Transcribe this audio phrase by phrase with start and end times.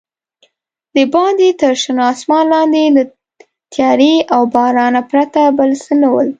[0.95, 3.03] دباندې تر شنه اسمان لاندې له
[3.73, 6.29] تیارې او بارانه پرته بل څه نه ول.